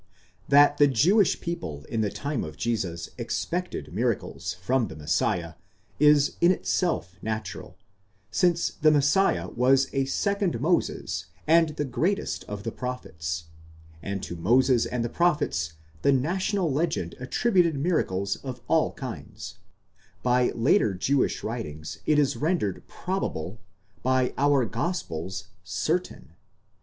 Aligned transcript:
Tuat 0.49 0.77
the 0.79 0.87
Jewish 0.87 1.39
people 1.41 1.85
in 1.87 2.01
the 2.01 2.09
time 2.09 2.43
of 2.43 2.57
Jesus 2.57 3.09
expected 3.19 3.93
miracles 3.93 4.55
from 4.55 4.87
the 4.87 4.95
Messiah 4.95 5.53
is 5.99 6.37
in 6.41 6.51
itself 6.51 7.17
natural, 7.21 7.77
since 8.31 8.71
the 8.71 8.89
Messiah 8.89 9.47
was 9.49 9.89
a 9.93 10.05
second 10.05 10.59
Moses 10.59 11.27
and 11.45 11.75
the 11.75 11.85
greatest 11.85 12.43
of 12.45 12.63
the 12.63 12.71
prophets, 12.71 13.43
and 14.01 14.23
to 14.23 14.35
Moses 14.35 14.87
and 14.87 15.05
the 15.05 15.07
prophets 15.07 15.73
the 16.01 16.11
national 16.11 16.71
legend 16.73 17.13
attributed 17.19 17.75
miracles 17.75 18.37
of 18.37 18.59
all 18.67 18.93
kinds: 18.93 19.59
by 20.23 20.49
later 20.55 20.95
Jewish 20.95 21.43
writings 21.43 21.99
it 22.07 22.17
is 22.17 22.35
rendered 22.35 22.81
probable 22.87 23.59
;1 24.01 24.01
by 24.01 24.33
our 24.35 24.65
gospels, 24.65 25.49
certain. 25.63 26.31